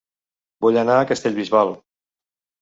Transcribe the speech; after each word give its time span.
Vull 0.65 0.79
anar 0.83 0.95
a 1.01 1.03
Castellbisbal 1.11 1.75